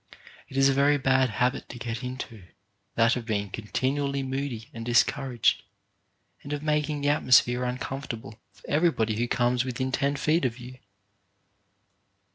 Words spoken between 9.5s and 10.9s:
within ten feet of you.